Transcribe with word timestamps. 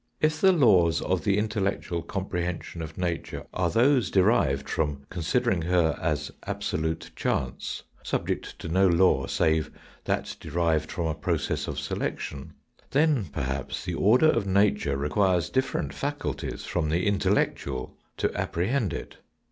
If 0.19 0.41
the 0.41 0.51
laws 0.51 0.99
of 0.99 1.23
the 1.23 1.37
intellectual 1.37 2.01
comprehension 2.01 2.81
of 2.81 2.97
nature 2.97 3.45
are 3.53 3.69
those 3.69 4.09
derived 4.09 4.67
from 4.67 5.05
con 5.11 5.21
sidering 5.21 5.65
her 5.65 5.95
as 6.01 6.31
absolute 6.47 7.11
chance, 7.15 7.83
subject 8.01 8.57
to 8.57 8.67
no 8.67 8.87
law 8.87 9.27
save 9.27 9.69
that 10.05 10.37
derived 10.39 10.91
from 10.91 11.05
a 11.05 11.13
process 11.13 11.67
of 11.67 11.77
selection, 11.79 12.53
then, 12.89 13.25
perhaps, 13.25 13.85
the 13.85 13.93
order 13.93 14.31
of 14.31 14.47
nature 14.47 14.97
requires 14.97 15.51
different 15.51 15.93
faculties 15.93 16.65
from 16.65 16.89
the 16.89 17.05
in 17.05 17.19
tellectual 17.19 17.91
to 18.17 18.35
apprehend 18.35 18.93
it. 18.93 19.17